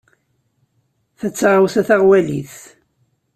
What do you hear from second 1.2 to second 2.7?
d taɣawsa taɣwalit.